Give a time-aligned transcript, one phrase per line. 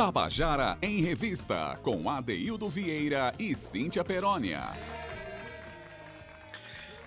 [0.00, 4.62] Tabajara em Revista, com Adeildo Vieira e Cíntia Perónia.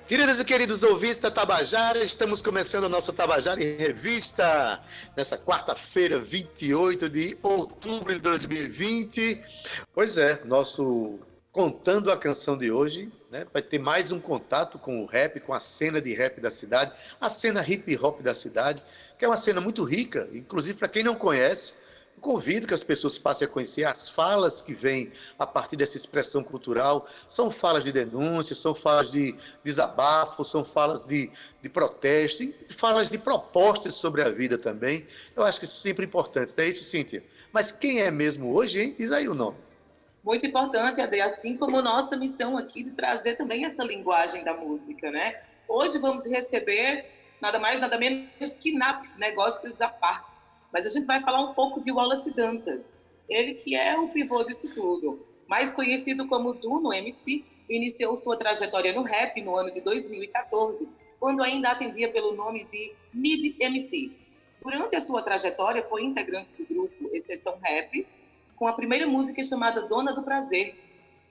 [0.07, 4.79] Queridas e queridos ouvintes da Tabajara, estamos começando o nosso Tabajara em Revista
[5.17, 9.43] nessa quarta-feira, 28 de outubro de 2020.
[9.91, 11.17] Pois é, nosso
[11.51, 15.51] Contando a Canção de hoje né, vai ter mais um contato com o rap, com
[15.51, 18.83] a cena de rap da cidade, a cena hip hop da cidade,
[19.17, 21.73] que é uma cena muito rica, inclusive para quem não conhece,
[22.23, 26.41] Convido que as pessoas passem a conhecer as falas que vêm a partir dessa expressão
[26.41, 27.05] cultural.
[27.27, 31.29] São falas de denúncia, são falas de desabafo, são falas de,
[31.61, 32.41] de protesto,
[32.77, 35.05] falas de propostas sobre a vida também.
[35.35, 37.21] Eu acho que é sempre importante, não é isso, Cíntia?
[37.51, 38.95] Mas quem é mesmo hoje, hein?
[38.97, 39.57] Diz aí o nome.
[40.23, 45.11] Muito importante, Ade, assim como nossa missão aqui de trazer também essa linguagem da música,
[45.11, 45.41] né?
[45.67, 47.05] Hoje vamos receber
[47.41, 50.41] nada mais, nada menos que NAP, Negócios à Parte
[50.73, 54.43] mas a gente vai falar um pouco de Wallace Dantas, ele que é o pivô
[54.43, 55.23] disso tudo.
[55.47, 61.43] Mais conhecido como Duno MC, iniciou sua trajetória no rap no ano de 2014, quando
[61.43, 64.11] ainda atendia pelo nome de Mid MC.
[64.63, 68.07] Durante a sua trajetória, foi integrante do grupo Exceção Rap,
[68.55, 70.75] com a primeira música chamada Dona do Prazer,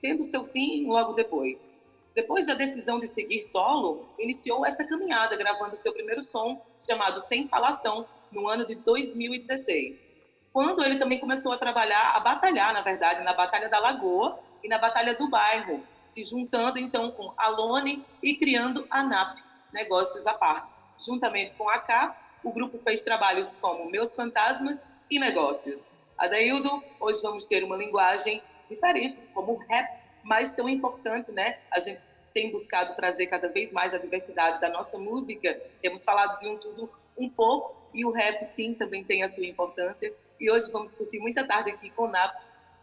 [0.01, 1.75] tendo seu fim logo depois.
[2.15, 7.47] Depois da decisão de seguir solo, iniciou essa caminhada gravando seu primeiro som, chamado Sem
[7.47, 10.11] Falação, no ano de 2016,
[10.51, 14.67] quando ele também começou a trabalhar, a batalhar, na verdade, na Batalha da Lagoa e
[14.67, 19.39] na Batalha do Bairro, se juntando então com Alone e criando a NAP,
[19.71, 20.73] Negócios à Parte.
[20.99, 25.91] Juntamente com a K, o grupo fez trabalhos como Meus Fantasmas e Negócios.
[26.17, 29.89] Adaildo, hoje vamos ter uma linguagem diferente, como o rap,
[30.23, 31.59] mas tão importante, né?
[31.71, 31.99] A gente
[32.33, 35.59] tem buscado trazer cada vez mais a diversidade da nossa música.
[35.81, 39.45] Temos falado de um tudo um pouco, e o rap, sim, também tem a sua
[39.45, 40.13] importância.
[40.39, 42.35] E hoje vamos curtir muita tarde aqui com o NAP,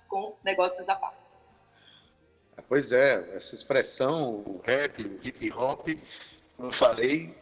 [0.08, 1.38] com Negócios à Parte.
[2.68, 5.88] Pois é, essa expressão, o rap, o hip hop,
[6.56, 7.34] como eu falei,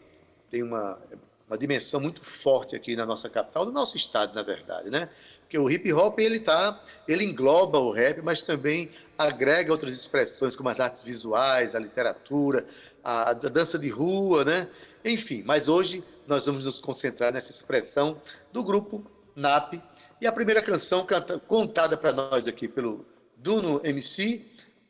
[0.51, 0.99] tem uma,
[1.47, 5.09] uma dimensão muito forte aqui na nossa capital, no nosso estado, na verdade, né?
[5.41, 10.55] Porque o hip hop ele tá, ele engloba o rap, mas também agrega outras expressões
[10.55, 12.67] como as artes visuais, a literatura,
[13.03, 14.69] a, a dança de rua, né?
[15.05, 18.21] Enfim, mas hoje nós vamos nos concentrar nessa expressão
[18.53, 19.03] do grupo
[19.35, 19.83] NAP.
[20.21, 23.07] E a primeira canção canta, contada para nós aqui pelo
[23.39, 24.45] Duno MC,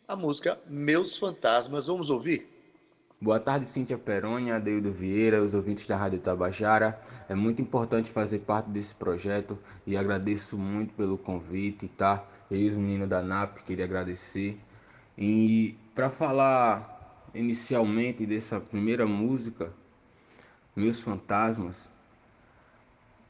[0.08, 1.86] a música Meus Fantasmas.
[1.86, 2.48] Vamos ouvir?
[3.20, 7.00] Boa tarde, Cíntia Peroni, Adeildo Vieira, os ouvintes da Rádio Tabajara.
[7.28, 9.56] É muito importante fazer parte desse projeto
[9.86, 12.26] e agradeço muito pelo convite, tá?
[12.50, 14.58] Eu e os meninos da NAP, queria agradecer.
[15.16, 19.72] E para falar inicialmente dessa primeira música,
[20.78, 21.88] meus fantasmas,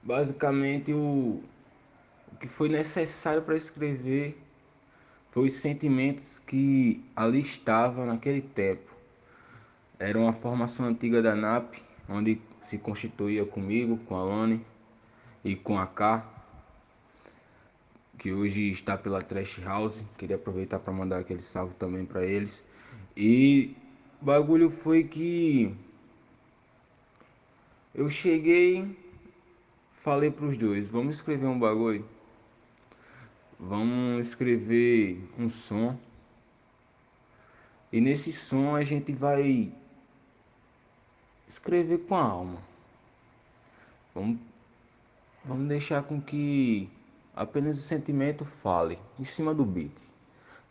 [0.03, 1.42] basicamente o,
[2.32, 4.41] o que foi necessário para escrever
[5.31, 8.92] foi os sentimentos que ali estavam naquele tempo.
[9.98, 11.75] Era uma formação antiga da NAP,
[12.09, 14.65] onde se constituía comigo, com a Lone
[15.44, 16.25] e com a K,
[18.19, 20.04] que hoje está pela Trash House.
[20.16, 22.65] Queria aproveitar para mandar aquele salve também para eles.
[23.16, 23.76] E
[24.20, 25.75] o bagulho foi que
[27.98, 28.97] eu cheguei,
[30.04, 32.04] falei para os dois, vamos escrever um bagulho.
[33.59, 35.98] Vamos escrever um som.
[37.92, 39.72] E nesse som a gente vai
[41.48, 42.62] escrever com a alma.
[44.15, 44.38] Vamos,
[45.44, 46.88] vamos deixar com que
[47.34, 49.91] apenas o sentimento fale em cima do beat.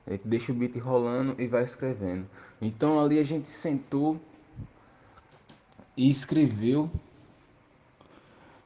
[0.05, 2.25] A gente deixa o beat rolando e vai escrevendo.
[2.61, 4.17] Então ali a gente sentou
[5.97, 6.89] e escreveu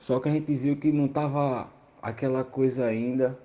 [0.01, 1.69] só que a gente viu que não tava
[2.01, 3.37] aquela coisa ainda.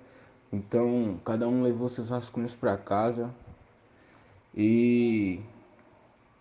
[0.50, 3.30] Então cada um levou seus rascunhos para casa
[4.54, 5.38] e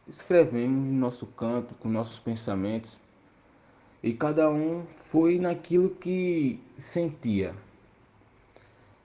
[0.07, 2.97] escrevemos no nosso canto, com nossos pensamentos.
[4.01, 7.53] E cada um foi naquilo que sentia.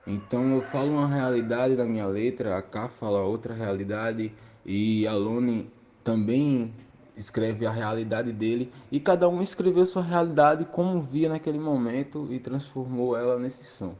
[0.06, 4.32] Então eu falo uma realidade na minha letra, a K fala outra realidade
[4.64, 5.68] e a Lone
[6.04, 6.72] também
[7.20, 12.40] escreve a realidade dele e cada um escreveu sua realidade como via naquele momento e
[12.40, 13.94] transformou ela nesse som.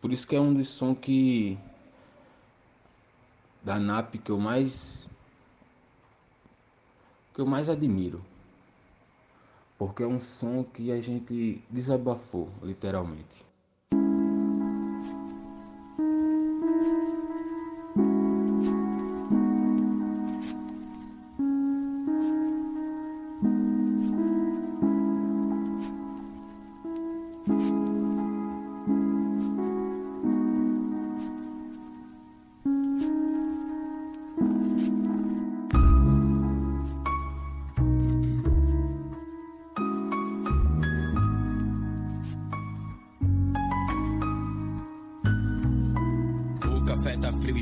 [0.00, 1.58] Por isso que é um dos sons que
[3.62, 5.06] da NAP que eu mais
[7.34, 8.24] que eu mais admiro.
[9.76, 13.44] Porque é um som que a gente desabafou, literalmente.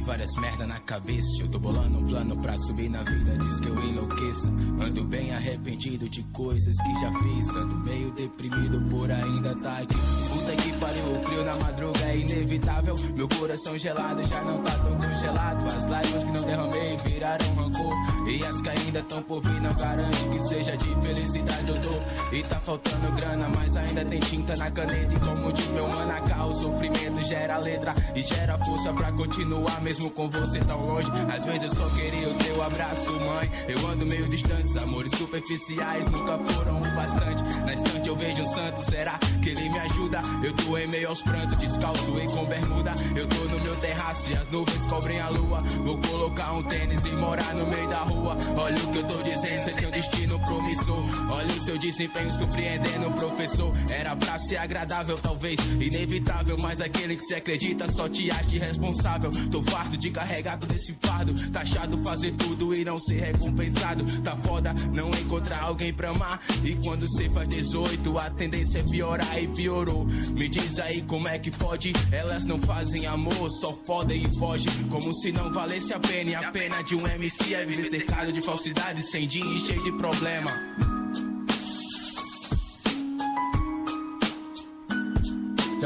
[0.05, 1.43] Várias merda na cabeça.
[1.43, 4.49] Eu tô bolando um plano pra subir na vida, diz que eu enlouqueça.
[4.81, 7.49] Ando bem arrependido de coisas que já fiz.
[7.57, 9.95] Ando meio deprimido por ainda tá aqui.
[9.95, 12.95] Puta que pariu, o frio na madruga é inevitável.
[13.15, 15.67] Meu coração gelado já não tá tão congelado.
[15.67, 17.95] As lágrimas que não derramei viraram rancor.
[18.29, 22.35] E as que ainda tão por vir não garante que seja de felicidade eu tô.
[22.35, 25.15] E tá faltando grana, mas ainda tem tinta na caneta.
[25.15, 29.92] E como diz meu manacá, o sofrimento gera letra e gera força pra continuar mesmo
[29.99, 31.11] com você tão longe.
[31.35, 33.51] Às vezes eu só queria o teu abraço, mãe.
[33.69, 37.43] Eu ando meio distante, amores superficiais nunca foram o bastante.
[37.61, 40.23] Na estante eu vejo um santo, será que ele me ajuda?
[40.43, 42.95] Eu tô em meio aos prantos, descalço e com bermuda.
[43.17, 45.63] Eu tô no meu terraço e as nuvens cobrem a lua.
[45.85, 48.37] Vou colocar um tênis e morar no meio da rua.
[48.57, 51.05] Olha o que eu tô dizendo, você tem um destino promissor.
[51.31, 53.73] Olha o seu desempenho surpreendendo o professor.
[53.91, 59.31] Era pra ser agradável, talvez inevitável, mas aquele que se acredita só te acha irresponsável.
[59.51, 61.35] Tô farto de carregar todo esse fardo.
[61.51, 64.05] Taxado fazer tudo e não ser recompensado.
[64.23, 66.41] Tá foda não encontrar alguém pra amar.
[66.65, 70.05] E quando cê faz 18, a tendência é piorar e piorou.
[70.05, 71.93] Me diz aí como é que pode.
[72.13, 74.69] Elas não fazem amor, só foda e foge.
[74.89, 76.31] Como se não valesse a pena.
[76.31, 79.83] E a pena de um MC é viver cercado de falsidade, sem dinheiro e cheio
[79.83, 80.92] de problema.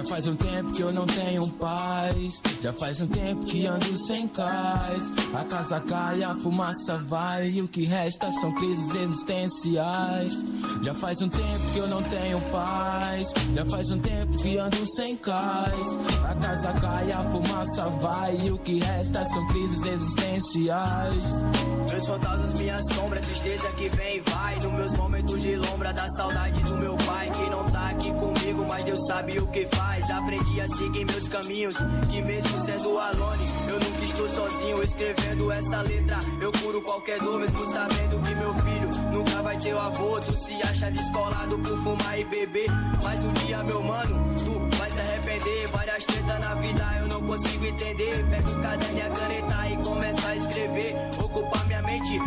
[0.08, 2.42] Faz um tempo que eu não tenho paz.
[2.62, 5.12] Já faz um tempo que ando sem cais.
[5.34, 7.50] A casa cai, a fumaça vai.
[7.50, 10.44] E o que resta são crises existenciais.
[10.82, 13.32] Já faz um tempo que eu não tenho paz.
[13.54, 15.98] Já faz um tempo que ando sem cais.
[16.24, 18.36] A casa cai, a fumaça vai.
[18.36, 21.24] E o que resta são crises existenciais.
[21.90, 24.54] Meus fantasmas, minha sombra, tristeza que vem e vai.
[24.56, 27.30] Nos meus momentos de lombra, da saudade do meu pai.
[27.30, 30.10] Que não tá aqui comigo, mas Deus sabe o que faz paz.
[30.10, 31.76] Aprendi a seguir meus caminhos.
[32.10, 34.82] Que mesmo sendo alone, eu nunca estou sozinho.
[34.82, 39.74] Escrevendo essa letra, eu curo qualquer dor, mesmo sabendo que meu filho nunca vai ter
[39.74, 40.20] o avô.
[40.20, 42.70] Tu se acha descolado por fumar e beber.
[43.02, 45.68] Mas um dia, meu mano, tu vai se arrepender.
[45.68, 48.24] Várias tretas na vida eu não consigo entender.
[48.30, 50.15] Pega o caderno e a caneta e começa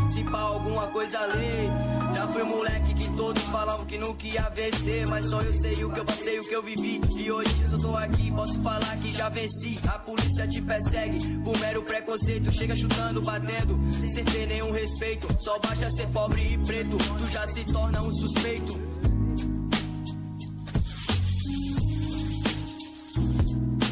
[0.09, 1.69] se pra alguma coisa ler.
[2.15, 5.07] Já fui moleque que todos falavam que nunca ia vencer.
[5.07, 7.01] Mas só eu sei o que eu passei, o que eu vivi.
[7.17, 9.79] E hoje eu tô aqui, posso falar que já venci.
[9.87, 12.51] A polícia te persegue por mero preconceito.
[12.51, 13.79] Chega chutando, batendo,
[14.13, 15.27] sem ter nenhum respeito.
[15.41, 18.88] Só basta ser pobre e preto, tu já se torna um suspeito.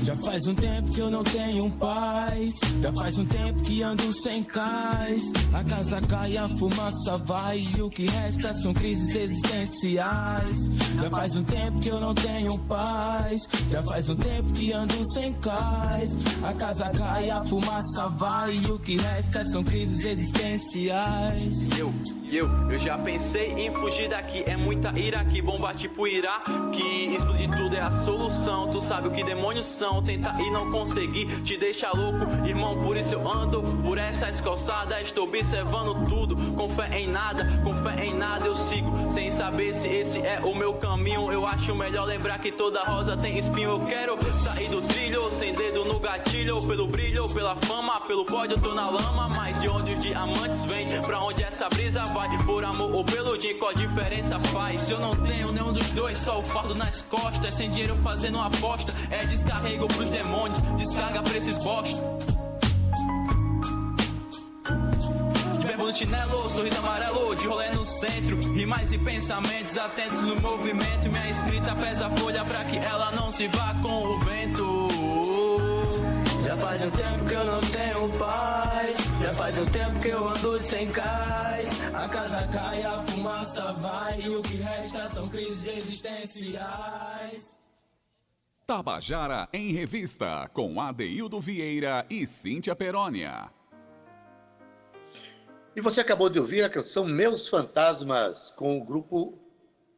[0.08, 2.54] Já faz um tempo que eu não tenho paz.
[2.82, 5.34] Já faz um tempo que ando sem cais.
[5.54, 7.68] A casa cai, a fumaça vai.
[7.78, 10.72] E o que resta são crises existenciais.
[11.02, 13.50] Já faz um tempo que eu não tenho paz.
[13.70, 16.18] Já faz um tempo que ando sem cais.
[16.42, 18.56] A casa cai, a fumaça vai.
[18.56, 21.78] E o que resta são crises existenciais.
[21.78, 21.94] Eu,
[22.32, 24.42] eu, eu já pensei em fugir daqui.
[24.46, 26.44] É muita ira que bomba tipo Irá.
[26.72, 28.70] Que explodir tudo é a solução.
[28.70, 32.84] Tu sabe o que demônios são não tentar e não conseguir te deixa louco, irmão.
[32.84, 35.06] Por isso eu ando por essas calçadas.
[35.06, 39.74] Estou observando tudo, com fé em nada, com fé em nada eu sigo, sem saber
[39.74, 41.32] se esse é o meu caminho.
[41.32, 43.72] Eu acho melhor lembrar que toda rosa tem espinho.
[43.72, 48.56] Eu quero sair do trilho, sem dedo no gatilho, pelo brilho, pela fama, pelo pódio,
[48.56, 49.30] eu tô na lama.
[49.36, 52.28] Mas de onde os diamantes vêm, pra onde essa brisa vai?
[52.46, 54.82] Por amor ou pelo dia, qual diferença faz?
[54.82, 58.40] Se eu não tenho nenhum dos dois, só o fardo nas costas, sem dinheiro fazendo
[58.40, 62.02] aposta, é descarrego Jogo pros demônios, descarga pra esses bosta.
[65.62, 68.54] Verbo no chinelo, sorriso amarelo, de rolê no centro.
[68.54, 71.10] Rimais e pensamentos atentos no movimento.
[71.10, 74.88] Minha escrita pesa a folha pra que ela não se vá com o vento.
[76.44, 78.98] Já faz um tempo que eu não tenho paz.
[79.22, 81.82] Já faz um tempo que eu ando sem cais.
[81.94, 84.22] A casa cai, a fumaça vai.
[84.22, 87.57] E o que resta são crises existenciais.
[88.68, 93.50] Tabajara em Revista, com Adeildo Vieira e Cíntia Perónia.
[95.74, 99.40] E você acabou de ouvir a canção Meus Fantasmas, com o grupo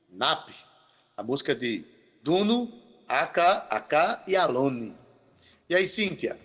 [0.07, 0.49] NAP,
[1.17, 1.83] a música de
[2.21, 2.71] Duno,
[3.07, 4.95] Aka, Aka e Alone.
[5.67, 6.37] E aí, Cíntia?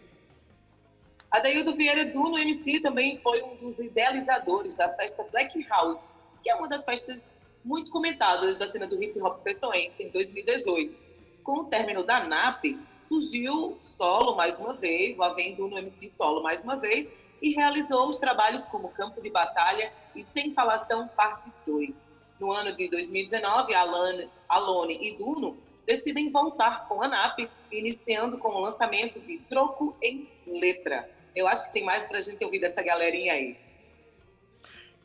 [1.31, 6.55] Adeildo Vieira Duno MC também foi um dos idealizadores da festa Black House, que é
[6.55, 11.05] uma das festas muito comentadas da cena do hip hop pessoense em 2018
[11.45, 16.43] com o término da NAP, surgiu solo mais uma vez, lá vem no MC solo
[16.43, 21.53] mais uma vez, e realizou os trabalhos como Campo de Batalha e Sem Falação Parte
[21.67, 22.11] 2.
[22.41, 28.49] No ano de 2019, Alane, Alone e Duno decidem voltar com a NAP, iniciando com
[28.49, 31.09] o lançamento de Troco em Letra.
[31.37, 33.59] Eu acho que tem mais para a gente ouvir dessa galerinha aí.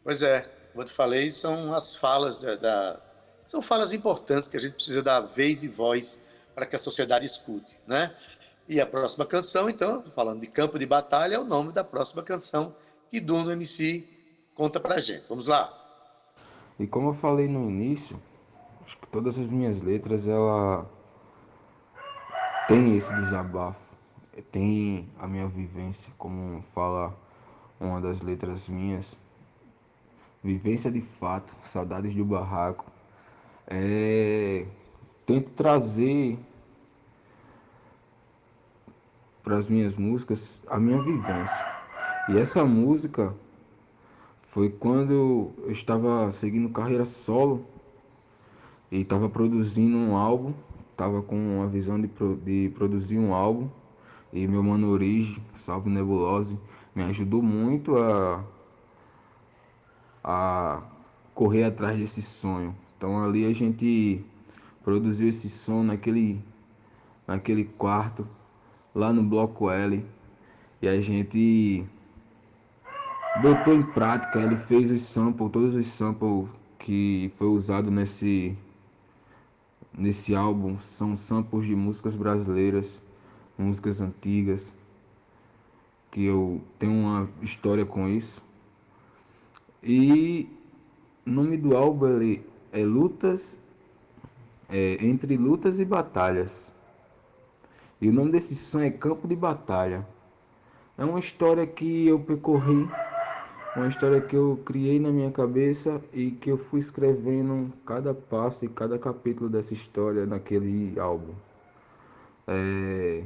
[0.01, 0.41] Pois é,
[0.71, 2.99] como eu te falei, são as falas da, da,
[3.45, 6.21] são falas importantes que a gente precisa dar vez e voz
[6.59, 8.13] para que a sociedade escute, né?
[8.67, 12.21] E a próxima canção, então, falando de campo de batalha, é o nome da próxima
[12.21, 12.75] canção
[13.09, 14.05] que Duno MC
[14.53, 15.23] conta pra gente.
[15.29, 15.73] Vamos lá.
[16.77, 18.21] E como eu falei no início,
[18.83, 20.85] acho que todas as minhas letras ela
[22.67, 23.79] tem esse desabafo,
[24.51, 27.17] tem a minha vivência, como fala
[27.79, 29.17] uma das letras minhas,
[30.43, 32.85] vivência de fato, saudades do barraco.
[33.65, 34.65] É,
[35.25, 36.37] tento trazer
[39.49, 41.65] para as minhas músicas a minha vivência.
[42.29, 43.33] E essa música
[44.43, 47.65] foi quando eu estava seguindo carreira solo
[48.91, 50.53] e estava produzindo um álbum,
[50.91, 52.07] estava com a visão de,
[52.45, 53.67] de produzir um álbum
[54.31, 56.59] e meu mano Origi, Salve Nebulose,
[56.93, 58.45] me ajudou muito a,
[60.23, 60.83] a
[61.33, 62.75] correr atrás desse sonho.
[62.95, 64.23] Então ali a gente
[64.83, 66.39] produziu esse som naquele,
[67.25, 68.27] naquele quarto
[68.93, 70.05] lá no Bloco L
[70.81, 71.85] e a gente
[73.41, 78.57] botou em prática, ele fez os samples, todos os samples que foi usado nesse
[79.97, 83.01] nesse álbum são samples de músicas brasileiras,
[83.57, 84.73] músicas antigas,
[86.09, 88.41] que eu tenho uma história com isso.
[89.83, 90.49] E
[91.25, 92.07] o nome do álbum
[92.71, 93.59] é Lutas,
[94.69, 96.73] é, Entre Lutas e Batalhas.
[98.01, 100.07] E o nome desse som é Campo de Batalha.
[100.97, 102.87] É uma história que eu percorri,
[103.75, 108.63] uma história que eu criei na minha cabeça e que eu fui escrevendo cada passo
[108.65, 111.33] e cada capítulo dessa história naquele álbum.
[112.47, 113.23] É...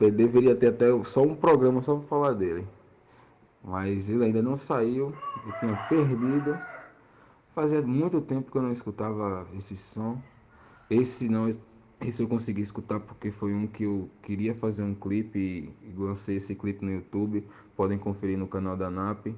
[0.00, 2.66] Eu deveria ter até só um programa só para falar dele.
[3.64, 5.14] Mas ele ainda não saiu,
[5.46, 6.58] eu tinha perdido.
[7.54, 10.20] Fazia muito tempo que eu não escutava esse som.
[10.90, 11.48] Esse não
[12.00, 15.38] esse eu consegui escutar porque foi um que eu queria fazer um clipe
[15.82, 17.46] e lancei esse clipe no YouTube.
[17.74, 19.34] Podem conferir no canal da NAP.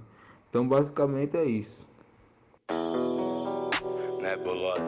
[0.50, 1.87] Então, basicamente é isso.
[4.21, 4.83] Nebulosa,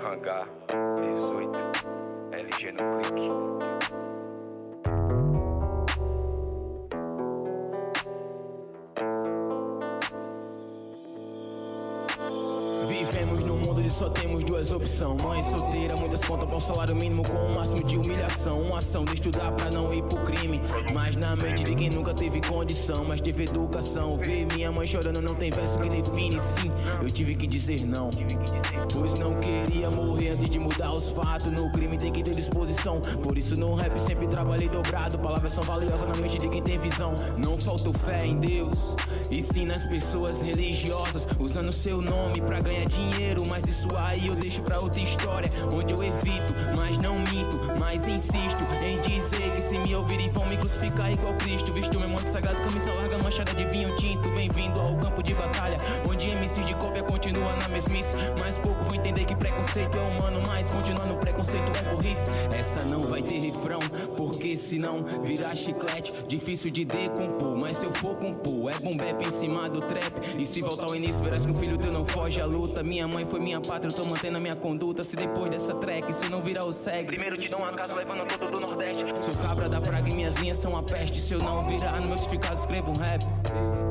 [0.00, 0.48] Hangar
[1.00, 3.56] 18, LG no clique.
[13.96, 15.22] só temos duas opções.
[15.22, 18.62] Mãe solteira, muitas contas para um salário mínimo com o um máximo de humilhação.
[18.62, 20.62] Uma ação de estudar pra não ir pro crime.
[20.94, 24.16] Mas na mente de quem nunca teve condição, mas teve educação.
[24.16, 26.40] Ver minha mãe chorando não tem verso que define.
[26.40, 26.72] Sim,
[27.02, 28.08] eu tive que dizer não.
[28.94, 31.52] Pois não queria morrer antes de mudar os fatos.
[31.52, 33.00] No crime tem que ter disposição.
[33.22, 35.18] Por isso no rap sempre trabalhei dobrado.
[35.18, 37.14] Palavras são valiosas na mente de quem tem visão.
[37.36, 38.96] Não faltou fé em Deus,
[39.30, 41.28] e sim nas pessoas religiosas.
[41.38, 45.50] Usando seu nome pra ganhar dinheiro, mas isso aí eu deixo pra outra história.
[45.74, 50.46] Onde eu evito, mas não minto, mas insisto em dizer que se me ouvirem vão
[50.46, 51.72] me crucificar igual Cristo.
[51.72, 54.30] Visto meu monte sagrado, camisa larga, manchada de vinho tinto.
[54.30, 55.76] Bem-vindo ao campo de batalha,
[56.08, 58.16] onde MC de cópia continua na mesmice.
[58.38, 62.30] Mas pouco vou entender que preconceito é humano, mas continuando preconceito é burrice.
[62.56, 63.80] Essa não vai ter refrão,
[64.16, 67.56] porque senão virar chiclete, difícil de decompor.
[67.56, 70.14] Mas se eu for compor, é boom em cima do trap.
[70.38, 72.82] E se voltar ao início, verás que o filho teu não foge à luta.
[72.82, 75.04] Minha mãe foi minha pátria, eu tô mantendo a minha conduta.
[75.04, 78.26] Se depois dessa track, se não virar o segue, primeiro te dou uma casa levando
[78.26, 79.04] todo do Nordeste.
[79.20, 81.20] Sou cabra da praga e minhas linhas são a peste.
[81.20, 83.85] Se eu não virar no meu certificado, escrevo um rap.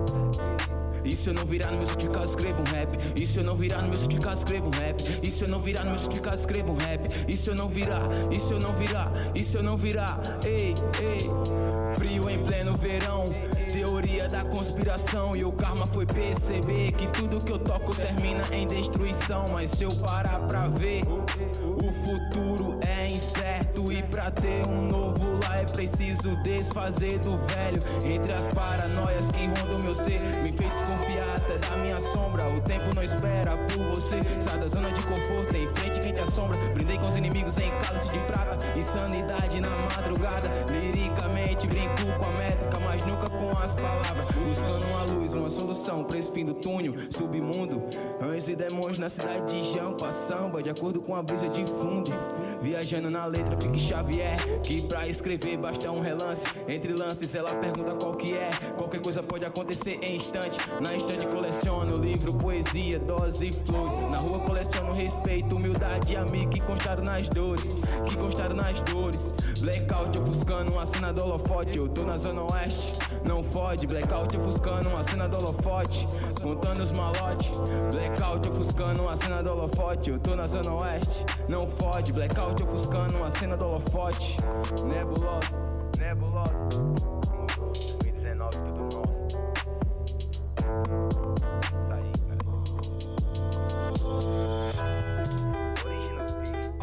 [1.05, 2.89] E se eu não virar no meu certificado, escrevo um rap.
[3.15, 5.01] E se eu não virar no meu certificado, escrevo um rap.
[5.21, 7.01] E se eu não virar no meu certificado, escrevo um rap.
[7.27, 10.19] E se eu não virar, e se eu não virar, e se eu não virar,
[10.43, 11.29] ei, ei.
[11.95, 13.23] Frio em pleno verão.
[13.71, 18.65] Teoria da conspiração e o karma foi perceber que tudo que eu toco termina em
[18.65, 19.45] destruição.
[19.51, 22.64] Mas se eu parar pra ver, o futuro
[23.75, 27.81] incerto e pra ter um novo lá é preciso desfazer do velho.
[28.05, 32.47] Entre as paranoias que rondam meu ser, me fez desconfiar até da minha sombra.
[32.49, 34.19] O tempo não espera por você.
[34.39, 36.57] Sai da zona de conforto, em frente quem te assombra.
[36.73, 40.49] Brindei com os inimigos em cálice de prata e sanidade na madrugada.
[40.69, 46.03] Liricamente brinco com a métrica, mas nunca com as palavras, buscando uma luz, uma solução
[46.03, 47.83] pra esse fim do túnel, submundo.
[48.21, 52.11] Anjos e demônios na cidade de Jampa, samba, de acordo com a brisa de fundo.
[52.65, 54.35] Viajando na letra, pique Xavier.
[54.63, 56.43] Que pra escrever basta um relance.
[56.67, 58.49] Entre lances, ela pergunta qual que é.
[58.75, 60.57] Qualquer coisa pode acontecer em instante.
[60.83, 63.99] Na instante coleciono livro, poesia, dose e flows.
[64.09, 67.83] Na rua coleciono respeito, humildade e amigo que constaram nas dores.
[68.07, 69.31] Que constaram nas dores.
[69.59, 71.77] Blackout ofuscando uma cena do holofote.
[71.77, 73.85] Eu tô na zona oeste, não fode.
[73.85, 76.07] Blackout ofuscando uma cena do holofote.
[76.41, 77.59] Contando os malotes.
[77.91, 80.09] Blackout ofuscando uma cena do holofote.
[80.09, 82.11] Eu tô na zona oeste, não fode.
[82.11, 84.37] Blackout ofuscando uma cena do holofote.
[84.85, 86.53] Nebulosa, nebulosa.
[87.57, 89.37] 2019 tudo nosso.
[91.89, 91.97] Tá.
[95.85, 96.75] Original Beat.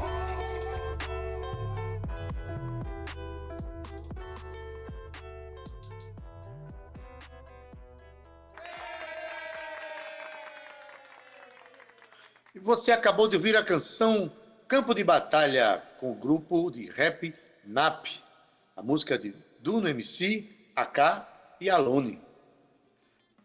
[12.55, 14.31] E você acabou de ouvir a canção
[14.73, 18.07] Campo de Batalha com o grupo de rap NAP,
[18.75, 21.27] a música de Duno MC, AK
[21.61, 22.19] e Alone.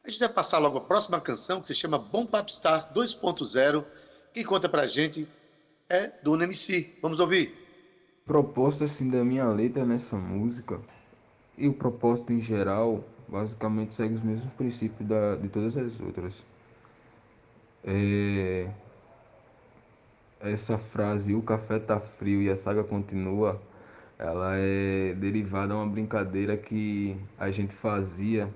[0.05, 3.83] A gente vai passar logo a próxima canção que se chama Bom Popstar 2.0.
[4.33, 5.27] Quem conta pra gente
[5.89, 6.97] é Duno MC.
[7.01, 7.53] Vamos ouvir.
[8.25, 10.79] proposta assim da minha letra nessa música
[11.57, 16.35] e o propósito em geral basicamente segue os mesmos princípios da, de todas as outras.
[17.83, 18.69] É,
[20.39, 23.61] essa frase o café tá frio e a saga continua,
[24.17, 28.53] ela é derivada a uma brincadeira que a gente fazia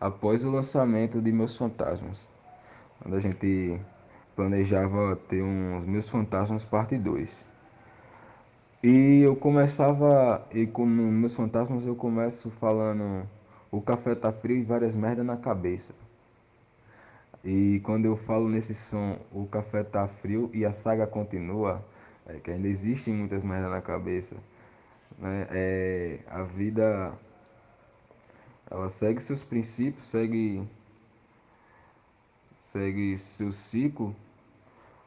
[0.00, 2.28] após o lançamento de Meus Fantasmas.
[3.00, 3.80] Quando a gente
[4.34, 7.46] planejava ter uns Meus Fantasmas parte 2.
[8.82, 13.28] E eu começava, e com meus fantasmas eu começo falando
[13.68, 15.92] o café tá frio e várias merdas na cabeça.
[17.48, 21.86] E quando eu falo nesse som, o café tá frio e a saga continua,
[22.26, 24.36] é que ainda existem muitas merdas na cabeça.
[25.16, 25.46] Né?
[25.52, 27.16] É, a vida
[28.68, 30.68] ela segue seus princípios, segue
[32.56, 34.16] segue seu ciclo,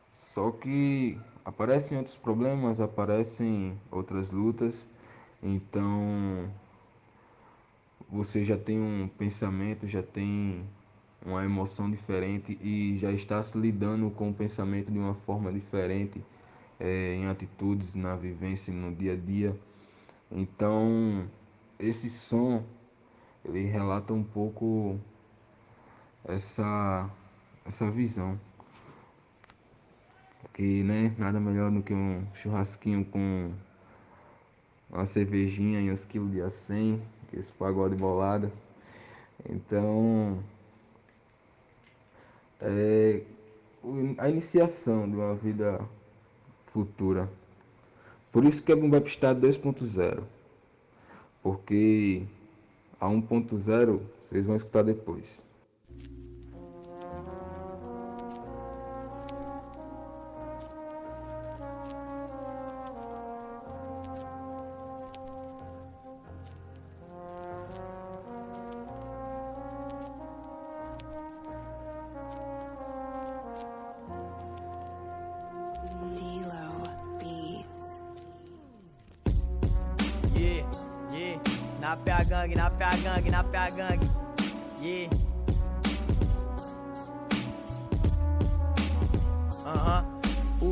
[0.09, 4.87] só que aparecem outros problemas, aparecem outras lutas,
[5.43, 6.49] então
[8.09, 10.65] você já tem um pensamento, já tem
[11.25, 16.23] uma emoção diferente e já está se lidando com o pensamento de uma forma diferente
[16.79, 19.59] eh, em atitudes, na vivência, no dia a dia.
[20.31, 21.29] Então,
[21.79, 22.63] esse som
[23.43, 24.99] ele relata um pouco
[26.25, 27.09] essa
[27.65, 28.39] essa visão
[30.53, 33.53] que né nada melhor do que um churrasquinho com
[34.89, 38.51] uma cervejinha e uns quilos de acém, que esse pagode bolada.
[39.47, 40.43] Então,
[42.61, 43.21] é
[44.17, 45.79] a iniciação de uma vida
[46.67, 47.29] futura.
[48.31, 50.23] Por isso que é Bap Estado 2.0.
[51.41, 52.23] Porque
[52.99, 55.48] a 1.0 vocês vão escutar depois.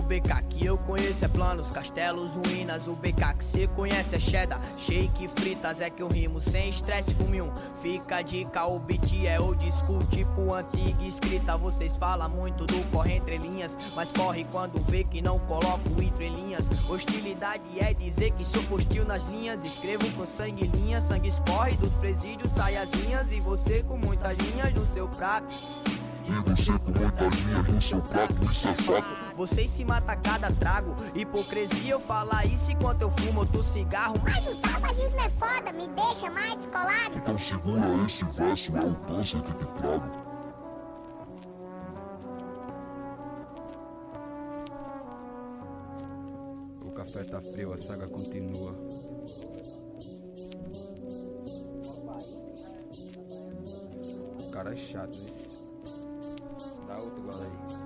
[0.07, 2.87] BK que eu conheço é planos, castelos, ruínas.
[2.87, 5.81] O BK que cê conhece é cheddar, shake, fritas.
[5.81, 7.51] É que eu rimo sem estresse, fume um.
[7.81, 11.57] Fica a dica, o beat é old school, tipo antiga escrita.
[11.57, 16.29] Vocês falam muito do corre entre linhas, mas corre quando vê que não coloco entre
[16.29, 16.69] linhas.
[16.89, 19.65] Hostilidade é dizer que sou hostil nas linhas.
[19.65, 23.29] Escrevo com sangue linha, sangue escorre dos presídios, sai as linhas.
[23.33, 25.53] E você com muitas linhas no seu prato.
[29.37, 30.95] Vocês se mata cada trago.
[31.13, 34.15] Hipocrisia, eu falar isso enquanto eu fumo outro cigarro.
[34.23, 37.15] Mas o tabagismo é foda, me deixa mais descolado.
[37.15, 40.27] Então segura esse verso, é o pulse que te trago.
[46.81, 48.71] O café tá frio, a saga continua.
[54.41, 55.61] O cara é chato, esse.
[56.87, 57.76] Dá outro gole aí.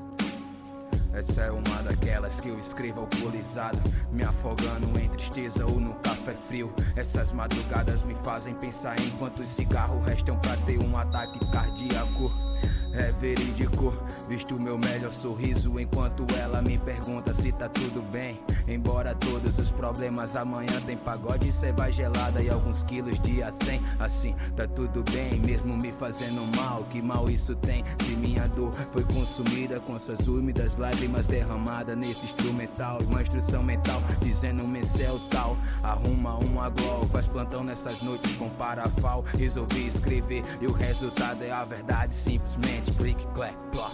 [1.14, 3.78] Essa é uma daquelas que eu escrevo alcoolizado,
[4.12, 6.74] me afogando em tristeza ou no café frio.
[6.96, 12.51] Essas madrugadas me fazem pensar em quantos cigarros restam pra ter um ataque cardíaco.
[12.94, 13.94] É verídico,
[14.28, 18.38] visto meu melhor sorriso enquanto ela me pergunta se tá tudo bem.
[18.68, 23.82] Embora todos os problemas amanhã tem pagode, ceva gelada e alguns quilos de a 100.
[23.98, 26.84] Assim, tá tudo bem, mesmo me fazendo mal.
[26.90, 32.26] Que mal isso tem se minha dor foi consumida com suas úmidas lágrimas derramadas nesse
[32.26, 33.00] instrumental.
[33.08, 35.56] Uma instrução mental dizendo me céu tal.
[35.82, 39.24] Arruma uma glow, faz plantão nessas noites com parafal.
[39.38, 43.94] Resolvi escrever e o resultado é a verdade, simplesmente Smash Greek black block.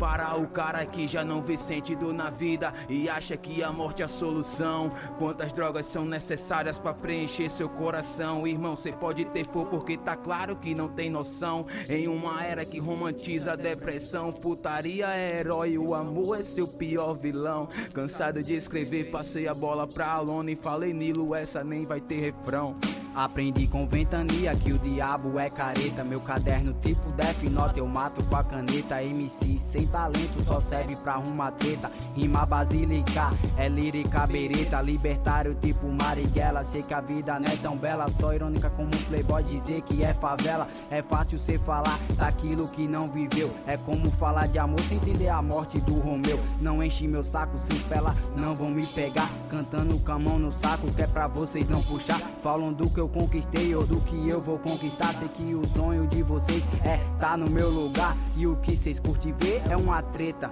[0.00, 4.00] Parar o cara que já não vê sentido na vida e acha que a morte
[4.00, 4.90] é a solução?
[5.18, 8.46] Quantas drogas são necessárias pra preencher seu coração?
[8.46, 11.66] Irmão, cê pode ter for porque tá claro que não tem noção.
[11.86, 17.12] Em uma era que romantiza a depressão, putaria é herói, o amor é seu pior
[17.12, 17.68] vilão.
[17.92, 22.20] Cansado de escrever, passei a bola pra Alona e falei Nilo, essa nem vai ter
[22.20, 22.74] refrão.
[23.14, 26.04] Aprendi com ventania que o diabo é careta.
[26.04, 29.02] Meu caderno tipo Death Note eu mato com a caneta.
[29.02, 31.90] MC sem talento só serve pra arrumar treta.
[32.14, 34.80] Rima basílica é lírica bereta.
[34.80, 36.64] Libertário tipo Marighella.
[36.64, 40.02] Sei que a vida não é tão bela, só irônica como um playboy dizer que
[40.02, 40.66] é favela.
[40.90, 43.50] É fácil cê falar daquilo que não viveu.
[43.66, 46.38] É como falar de amor sem entender a morte do Romeu.
[46.60, 49.28] Não enche meu saco sem pela, não vão me pegar.
[49.48, 52.20] Cantando com a mão no saco que é pra vocês não puxar.
[52.42, 55.12] Falam do que eu conquistei ou do que eu vou conquistar.
[55.14, 58.16] Sei que o sonho de vocês é tá no meu lugar.
[58.36, 60.50] E o que vocês curtem ver é uma treta.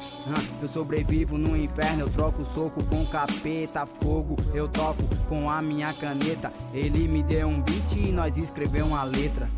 [0.61, 3.87] Eu sobrevivo no inferno, eu troco soco com capeta.
[3.87, 6.53] Fogo eu toco com a minha caneta.
[6.73, 9.49] Ele me deu um beat e nós escreveu uma letra.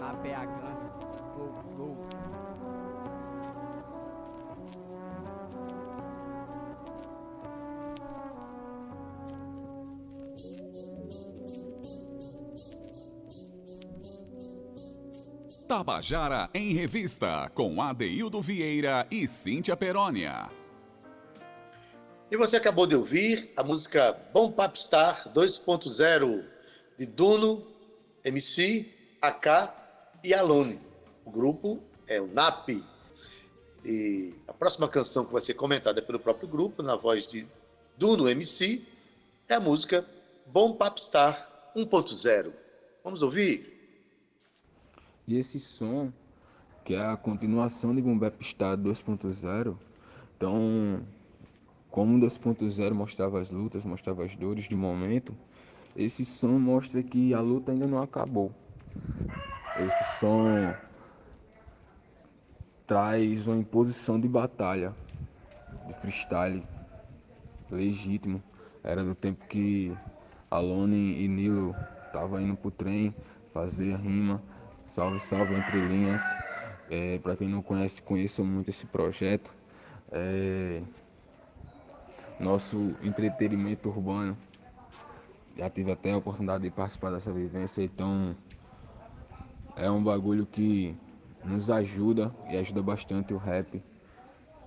[0.00, 0.57] Na PH.
[15.68, 20.50] Tabajara em Revista, com Adeildo Vieira e Cíntia Perónia.
[22.30, 26.42] E você acabou de ouvir a música Bom Popstar 2.0
[26.96, 27.66] de Duno,
[28.24, 29.70] MC, AK
[30.24, 30.80] e Alone.
[31.22, 32.82] O grupo é o NAP.
[33.84, 37.46] E a próxima canção que vai ser comentada pelo próprio grupo, na voz de
[37.98, 38.80] Duno MC,
[39.46, 40.02] é a música
[40.46, 42.54] Bom Popstar 1.0.
[43.04, 43.77] Vamos ouvir?
[45.28, 46.10] E esse som,
[46.82, 49.76] que é a continuação de Boom Bap Star 2.0,
[50.34, 51.02] então,
[51.90, 55.36] como o 2.0 mostrava as lutas, mostrava as dores de momento,
[55.94, 58.50] esse som mostra que a luta ainda não acabou.
[59.78, 60.74] Esse som
[62.86, 64.96] traz uma imposição de batalha,
[65.86, 66.66] de freestyle
[67.70, 68.42] legítimo.
[68.82, 69.94] Era do tempo que
[70.50, 73.14] Alone e Nilo estavam indo pro trem
[73.52, 74.42] fazer rima.
[74.88, 76.22] Salve, salve entre linhas.
[76.90, 79.54] É, para quem não conhece, conheço muito esse projeto.
[80.10, 80.82] É,
[82.40, 84.34] nosso entretenimento urbano.
[85.58, 88.34] Já tive até a oportunidade de participar dessa vivência, então
[89.76, 90.96] é um bagulho que
[91.44, 93.82] nos ajuda e ajuda bastante o rap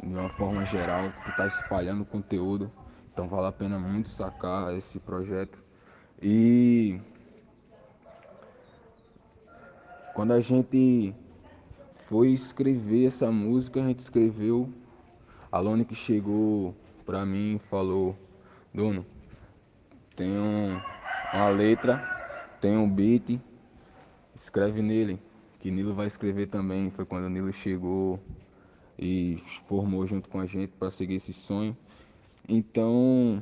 [0.03, 2.71] de uma forma geral, que está espalhando conteúdo.
[3.11, 5.57] Então vale a pena muito sacar esse projeto.
[6.21, 7.01] E
[10.13, 11.15] quando a gente
[12.07, 14.69] foi escrever essa música, a gente escreveu.
[15.51, 18.15] A Lone que chegou pra mim e falou,
[18.73, 19.05] Dono,
[20.15, 20.79] tem um,
[21.33, 21.97] uma letra,
[22.61, 23.39] tem um beat,
[24.33, 25.21] escreve nele,
[25.59, 26.89] que Nilo vai escrever também.
[26.89, 28.19] Foi quando o Nilo chegou
[28.97, 31.75] e formou junto com a gente para seguir esse sonho.
[32.47, 33.41] Então,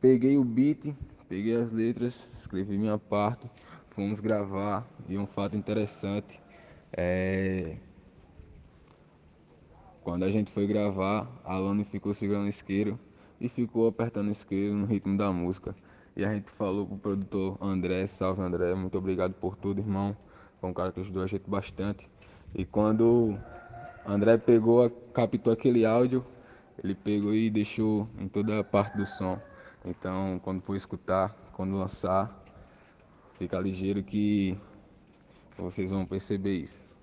[0.00, 0.94] peguei o beat,
[1.28, 3.48] peguei as letras, escrevi minha parte,
[3.96, 6.38] fomos gravar e um fato interessante
[6.92, 7.78] é
[10.02, 13.00] quando a gente foi gravar, a Lone ficou segurando o isqueiro
[13.40, 15.74] e ficou apertando o isqueiro no ritmo da música.
[16.14, 20.14] E a gente falou pro produtor André, salve André, muito obrigado por tudo, irmão.
[20.60, 22.08] Foi um cara que ajudou a gente bastante.
[22.54, 23.36] E quando
[24.06, 26.24] André pegou, captou aquele áudio,
[26.84, 29.40] ele pegou e deixou em toda a parte do som.
[29.84, 32.45] Então, quando for escutar, quando lançar,
[33.38, 34.56] fica ligeiro que
[35.56, 36.95] vocês vão perceber isso.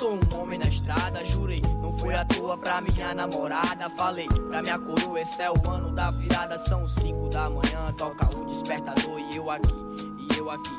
[0.00, 1.22] Sou um homem da estrada.
[1.22, 3.90] Jurei, não foi à toa pra minha namorada.
[3.90, 6.58] Falei pra minha coroa, esse é o ano da virada.
[6.58, 9.74] São cinco da manhã, toca o despertador e eu aqui,
[10.18, 10.70] e eu aqui.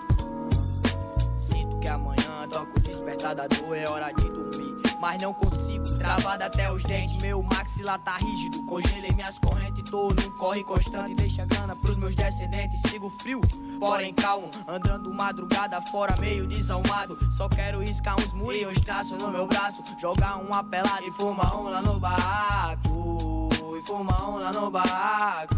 [1.38, 4.82] Sinto que amanhã toca o despertador, é hora de dormir.
[5.00, 7.18] Mas não consigo, travado até os dentes.
[7.18, 9.84] Meu maxilar tá rígido, congelei minhas correntes.
[9.90, 12.82] Tô num corre constante, deixa grana pros meus descendentes.
[12.88, 13.42] Sigo frio,
[13.82, 14.52] porém calmo.
[14.68, 17.18] Andando madrugada fora, meio desalmado.
[17.36, 19.84] Só quero riscar uns muros uns traços no meu braço.
[20.00, 23.50] Jogar uma pelada e fumar um lá no barraco.
[23.76, 25.56] E fumar um lá no barraco.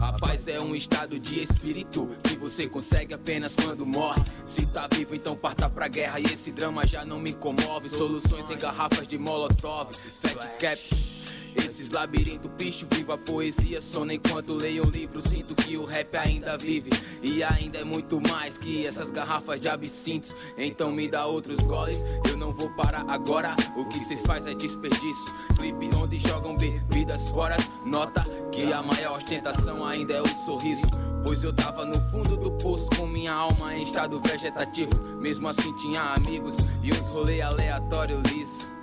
[0.00, 4.22] A paz é um estado de espírito que você consegue apenas quando morre.
[4.44, 7.88] Se tá vivo, então parta pra guerra e esse drama já não me comove.
[7.88, 11.07] Soluções em garrafas de molotov, fat cap.
[11.58, 13.80] Esses labirintos, bicho, viva a poesia.
[13.80, 16.90] Sono enquanto leio o livro, sinto que o rap ainda vive.
[17.22, 20.34] E ainda é muito mais que essas garrafas de absintos.
[20.56, 23.54] Então me dá outros goles, eu não vou parar agora.
[23.76, 25.32] O que cês faz é desperdício.
[25.56, 27.56] Clipe onde jogam bebidas fora.
[27.84, 30.86] Nota que a maior ostentação ainda é o sorriso.
[31.24, 34.90] Pois eu tava no fundo do poço com minha alma em estado vegetativo.
[35.20, 38.77] Mesmo assim tinha amigos e uns rolê aleatório liso.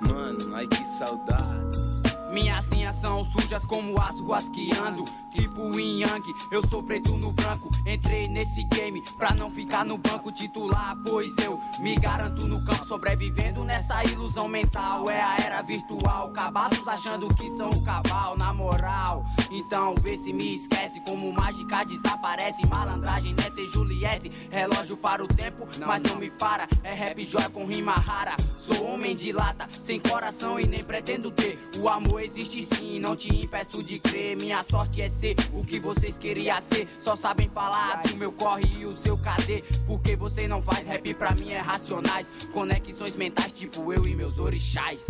[0.00, 1.88] Mano, ai que saudade.
[2.30, 5.04] Minhas linhas são sujas como aço rasqueando.
[5.30, 7.70] Tipo Yin Yang, eu sou preto no branco.
[7.86, 10.94] Entrei nesse game pra não ficar no banco titular.
[11.06, 15.08] Pois eu me garanto no campo, sobrevivendo nessa ilusão mental.
[15.08, 19.24] É a era virtual, cabados achando que são o cavalo, na moral.
[19.50, 22.66] Então vê se me esquece como mágica desaparece.
[22.66, 24.30] Malandragem, neta e Juliette.
[24.50, 26.68] Relógio para o tempo, mas não me para.
[26.84, 28.36] É rap joia com rima rara.
[28.68, 31.58] Sou homem de lata, sem coração e nem pretendo ter.
[31.78, 34.36] O amor existe sim, não te impeço de crer.
[34.36, 36.86] Minha sorte é ser o que vocês queriam ser.
[37.00, 39.64] Só sabem falar do meu corre e o seu cadê.
[39.86, 42.30] Porque você não faz rap pra mim é racionais.
[42.52, 45.06] Conexões mentais, tipo eu e meus orixás.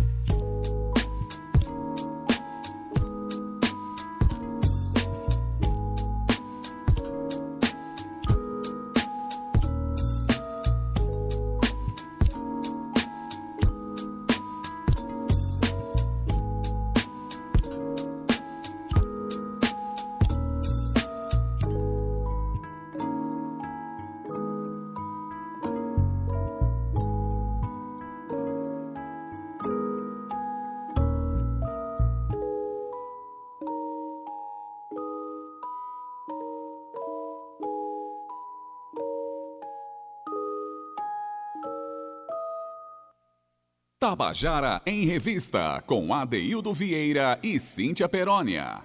[44.01, 48.81] Tabajara em Revista, com Adeildo Vieira e Cíntia Perónia.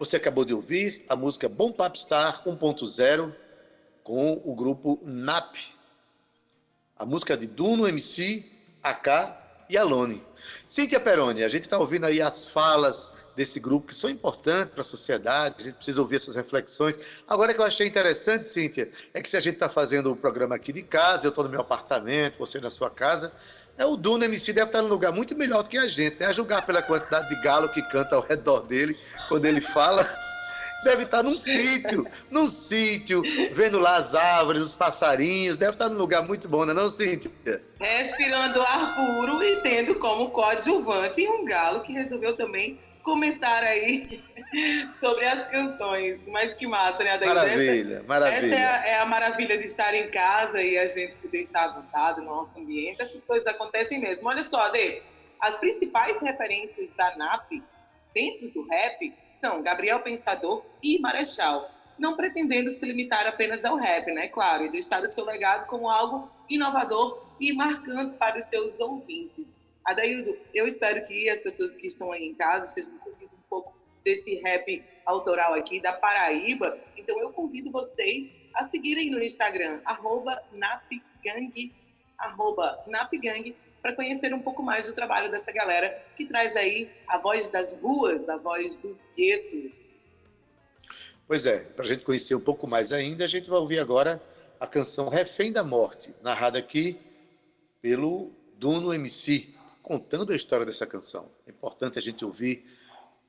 [0.00, 3.32] Você acabou de ouvir a música Bom Popstar 1.0
[4.02, 5.54] com o grupo NAP.
[6.96, 8.44] A música de Duno, MC,
[8.82, 9.06] AK
[9.70, 10.20] e Alone.
[10.66, 14.80] Cíntia Peroni, a gente está ouvindo aí as falas desse grupo que são importantes para
[14.80, 16.98] a sociedade, a gente precisa ouvir essas reflexões.
[17.28, 20.56] Agora que eu achei interessante, Cíntia, é que se a gente está fazendo o programa
[20.56, 23.32] aqui de casa, eu estou no meu apartamento, você na sua casa,
[23.78, 26.26] é o Duno MC deve estar num lugar muito melhor do que a gente, né?
[26.26, 28.98] A julgar pela quantidade de galo que canta ao redor dele
[29.28, 30.04] quando ele fala.
[30.84, 33.20] Deve estar num sítio, num sítio,
[33.52, 35.58] vendo lá as árvores, os passarinhos.
[35.58, 37.32] Deve estar num lugar muito bom, não é não, Cíntia?
[37.80, 44.22] Respirando ar puro e tendo como coadjuvante um galo que resolveu também comentar aí
[45.00, 46.20] sobre as canções.
[46.26, 47.34] Mas que massa, né, Adair?
[47.34, 48.46] Maravilha, essa, maravilha.
[48.46, 51.64] Essa é a, é a maravilha de estar em casa e a gente poder estar
[51.64, 53.00] à vontade no nosso ambiente.
[53.00, 54.28] Essas coisas acontecem mesmo.
[54.28, 55.02] Olha só, Ade,
[55.40, 57.62] as principais referências da NAP
[58.14, 61.70] dentro do rap são Gabriel Pensador e Marechal.
[61.98, 64.28] Não pretendendo se limitar apenas ao rap, né?
[64.28, 69.56] Claro, e deixar o seu legado como algo inovador e marcante para os seus ouvintes.
[69.88, 73.74] Adaildo, eu espero que as pessoas que estão aí em casa estejam curtindo um pouco
[74.04, 76.78] desse rap autoral aqui da Paraíba.
[76.94, 81.72] Então eu convido vocês a seguirem no Instagram, arroba napgang,
[82.18, 87.16] arroba napgang, para conhecer um pouco mais do trabalho dessa galera que traz aí a
[87.16, 89.94] voz das ruas, a voz dos guetos.
[91.26, 94.22] Pois é, para a gente conhecer um pouco mais ainda, a gente vai ouvir agora
[94.60, 97.00] a canção Refém da Morte, narrada aqui
[97.80, 99.56] pelo Duno MC,
[99.88, 101.24] contando a história dessa canção.
[101.46, 102.62] É importante a gente ouvir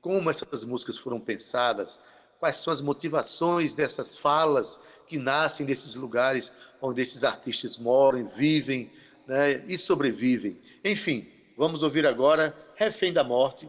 [0.02, 2.02] como essas músicas foram pensadas,
[2.38, 8.90] quais são as motivações dessas falas que nascem desses lugares onde esses artistas moram, vivem
[9.26, 10.60] né, e sobrevivem.
[10.84, 13.66] Enfim, vamos ouvir agora Refém da Morte,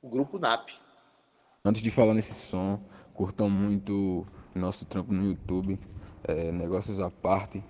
[0.00, 0.70] o grupo NAP.
[1.64, 2.80] Antes de falar nesse som,
[3.12, 4.24] curtam muito
[4.54, 5.80] nosso trampo no YouTube,
[6.22, 7.62] é, negócios à parte.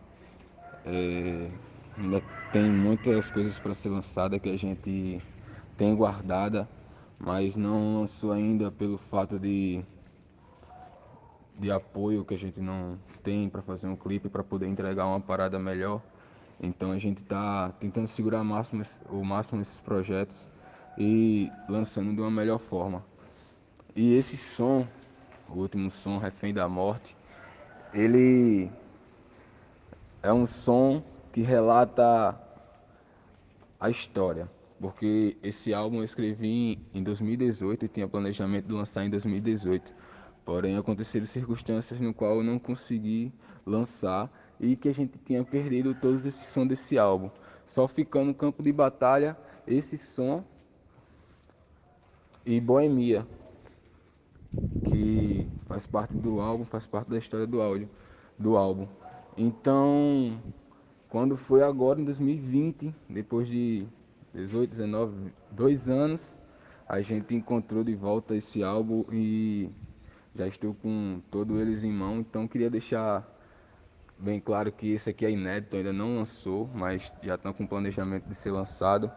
[0.85, 1.51] É,
[1.99, 5.23] ainda tem muitas coisas para ser lançada que a gente
[5.77, 6.69] tem guardada,
[7.19, 9.85] mas não lançou ainda pelo fato de
[11.59, 15.21] de apoio que a gente não tem para fazer um clipe para poder entregar uma
[15.21, 16.03] parada melhor.
[16.61, 20.49] Então a gente está tentando segurar máximo, o máximo esses projetos
[20.99, 23.05] e lançando de uma melhor forma.
[23.95, 24.87] E esse som,
[25.49, 27.17] o último som, Refém da Morte,
[27.93, 28.71] ele
[30.23, 31.03] é um som
[31.37, 32.41] que relata
[33.79, 34.51] a história.
[34.81, 39.85] Porque esse álbum eu escrevi em 2018 e tinha planejamento de lançar em 2018.
[40.47, 43.35] Porém, aconteceram circunstâncias no qual eu não consegui
[43.67, 47.31] lançar e que a gente tinha perdido todos esses sons desse álbum.
[47.67, 50.43] Só ficando no campo de batalha esse som
[52.47, 53.27] e Boemia,
[54.89, 57.91] que faz parte do álbum, faz parte da história do áudio,
[58.39, 58.89] do álbum.
[59.37, 60.41] Então,
[61.17, 63.87] quando foi agora em 2020, depois de
[64.35, 66.39] 18, 19, dois anos,
[66.87, 69.71] a gente encontrou de volta esse álbum e
[70.35, 73.27] já estou com todos eles em mão, então queria deixar
[74.19, 78.29] bem claro que esse aqui é inédito, ainda não lançou, mas já estão com planejamento
[78.29, 79.11] de ser lançado.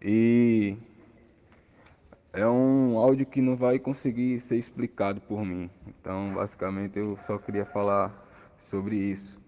[0.00, 0.78] E
[2.32, 5.68] é um áudio que não vai conseguir ser explicado por mim.
[5.86, 8.10] Então, basicamente, eu só queria falar
[8.56, 9.41] sobre isso.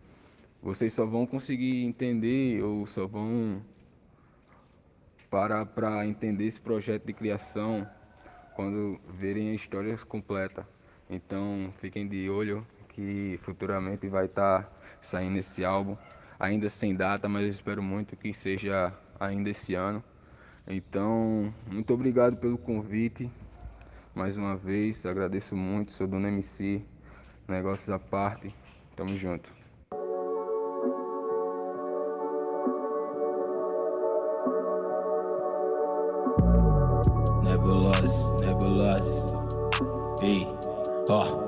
[0.65, 3.63] Vocês só vão conseguir entender ou só vão
[5.29, 7.87] parar para entender esse projeto de criação
[8.57, 10.67] quando verem a história completa.
[11.11, 14.73] Então fiquem de olho que futuramente vai estar tá
[15.03, 15.99] saindo esse álbum,
[16.41, 20.03] ainda sem data, mas espero muito que seja ainda esse ano.
[20.67, 23.31] Então, muito obrigado pelo convite.
[24.15, 26.83] Mais uma vez, agradeço muito, sou Dona MC,
[27.47, 28.55] negócios à parte.
[28.97, 29.64] Tamo junto.
[41.23, 41.44] あ。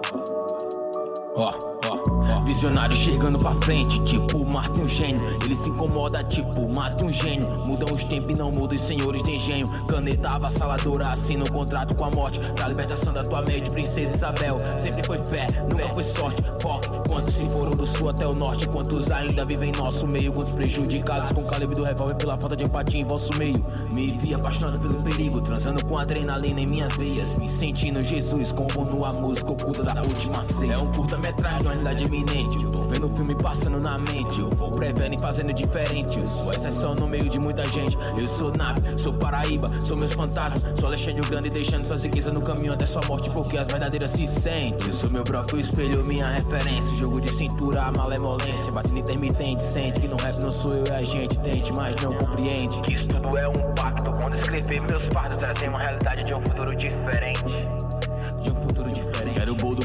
[2.56, 5.20] Visionário chegando pra frente, tipo Martin um gênio.
[5.44, 7.46] Ele se incomoda, tipo mate um gênio.
[7.66, 9.68] Mudam os tempos e não mudam os senhores de engenho.
[9.84, 12.40] Caneta avassaladora, assina um contrato com a morte.
[12.54, 14.56] Pra libertação da tua mente, Princesa Isabel.
[14.78, 16.42] Sempre foi fé, nunca foi sorte.
[16.62, 18.66] Foque, quantos se foram do sul até o norte.
[18.66, 20.32] Quantos ainda vivem em nosso meio.
[20.32, 23.62] Quantos prejudicados com o calibre do revólver pela falta de empatia em vosso meio.
[23.90, 27.36] Me vi apaixonado pelo perigo, transando com adrenalina em minhas veias.
[27.36, 30.72] Me sentindo Jesus, compondo a música oculta da última ceia.
[30.72, 32.45] É um curta-metragem, uma realidade iminente.
[32.70, 34.40] Tô vendo o filme passando na mente.
[34.40, 36.18] Eu vou prevendo e fazendo diferente.
[36.18, 37.96] Eu sou exceção no meio de muita gente.
[38.16, 40.62] Eu sou nave, sou Paraíba, sou meus fantasmas.
[40.78, 44.10] Sou Alexandre o Grande deixando suas riquezas no caminho até sua morte, porque as verdadeiras
[44.10, 44.86] se sentem.
[44.86, 46.96] Eu sou meu próprio espelho, minha referência.
[46.96, 48.70] Jogo de cintura, a malemolência.
[48.72, 51.38] Batendo intermitente, sente que no rap não sou eu e a gente.
[51.40, 52.80] Tente, mas não compreende.
[52.82, 54.10] Que isso tudo é um pacto.
[54.20, 57.66] Quando escrever meus fardos, trazer uma realidade de um futuro diferente.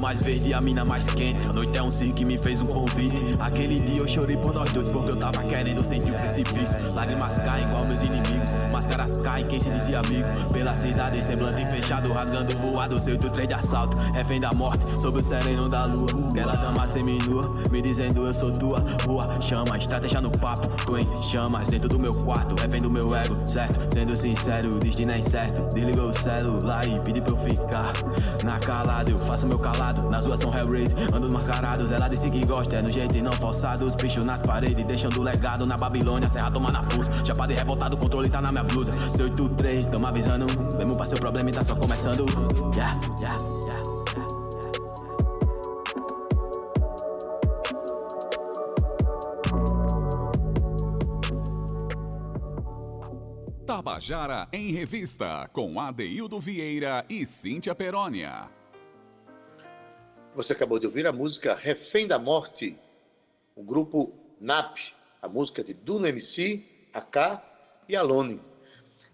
[0.02, 1.48] Mais verde a mina mais quente.
[1.48, 3.38] A noite é um circo que me fez um convite.
[3.40, 6.76] Aquele dia eu chorei por nós dois, porque eu tava querendo sentir o precipício.
[6.96, 8.50] Lágrimas caem igual meus inimigos.
[8.72, 10.28] Máscaras caem, quem se dizia amigo.
[10.52, 13.00] Pela cidade, semblante fechado, rasgando voado.
[13.00, 16.32] Seu teu trem de assalto, refém da morte, sob o sereno da lua.
[16.34, 18.84] Bela dama seminua, me dizendo eu sou tua.
[19.06, 20.68] Rua, chama, estratégia no papo.
[20.84, 23.94] Tô em chamas dentro do meu quarto, refém do meu ego, certo?
[23.94, 25.72] Sendo sincero, destino é incerto.
[25.76, 27.94] Desligou o celular e pedi pra eu ficar.
[28.44, 29.91] Na calada, eu faço meu calado.
[30.10, 31.92] Nas ruas são Hellraise, ando mascarados.
[31.92, 33.86] Ela disse que gosta, é no jeito e não forçado.
[33.86, 36.30] Os bichos nas paredes, deixando legado na Babilônia.
[36.30, 37.26] Serra toma na fuça.
[37.26, 38.98] Chapado e revoltado, o controle tá na minha blusa.
[39.00, 40.46] Seu 83, tamo avisando.
[40.78, 42.26] Mesmo pra seu problema e tá só começando.
[42.76, 43.92] Yeah, yeah, yeah.
[53.66, 58.61] Tabajara em Revista, com Adeildo Vieira e Cíntia Perónia.
[60.34, 62.78] Você acabou de ouvir a música Refém da Morte,
[63.54, 67.42] o grupo NAP, a música de Duno MC, AK
[67.90, 68.42] e Alone.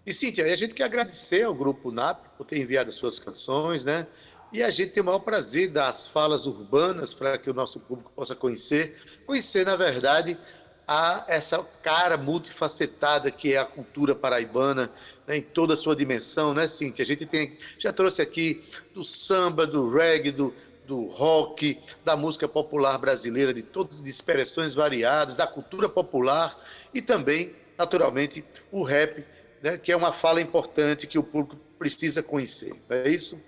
[0.06, 3.84] E Cíntia, a gente quer agradecer ao grupo NAP por ter enviado as suas canções,
[3.84, 4.06] né?
[4.52, 8.12] E a gente tem o maior prazer das falas urbanas para que o nosso público
[8.14, 8.96] possa conhecer,
[9.26, 10.38] conhecer, na verdade,
[10.86, 14.90] a essa cara multifacetada que é a cultura paraibana,
[15.26, 17.02] né, em toda a sua dimensão, né, Cíntia?
[17.02, 18.64] A gente tem, já trouxe aqui
[18.94, 20.54] do samba, do reggae, do,
[20.88, 26.58] do rock, da música popular brasileira, de todas as expressões variadas, da cultura popular
[26.94, 29.22] e também, naturalmente, o rap,
[29.62, 32.74] né, que é uma fala importante que o público precisa conhecer.
[32.88, 33.38] É isso?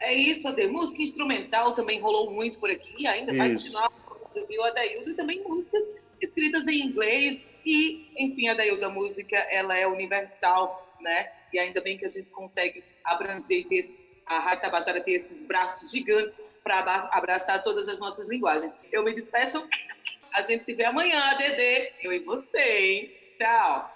[0.00, 0.66] É isso, Ade.
[0.66, 3.72] Música instrumental também rolou muito por aqui, ainda vai Isso.
[3.72, 3.92] continuar
[4.34, 7.44] o Adaildo, e também músicas escritas em inglês.
[7.66, 11.30] E, enfim, a Adaildo, a música, ela é universal, né?
[11.52, 15.90] E ainda bem que a gente consegue abranger e a Rádio Tabajara ter esses braços
[15.90, 18.72] gigantes para abraçar todas as nossas linguagens.
[18.92, 19.66] Eu me despeço.
[20.34, 21.92] A gente se vê amanhã, Dedê.
[22.02, 23.12] Eu e você, hein?
[23.38, 23.94] Tchau.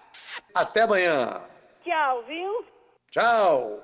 [0.54, 1.42] Até amanhã.
[1.84, 2.64] Tchau, viu?
[3.10, 3.82] Tchau.